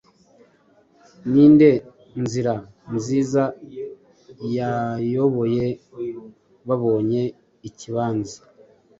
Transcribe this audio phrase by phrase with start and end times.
[1.31, 1.69] Ninde
[2.19, 2.53] inzira
[2.95, 3.43] nziza
[4.55, 5.65] yayoboye
[6.67, 7.21] babonye
[7.67, 8.37] ikibanza